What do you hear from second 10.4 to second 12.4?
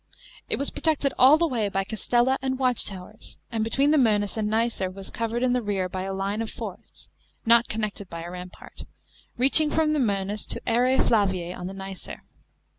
to Area Flaviae on the Nicer.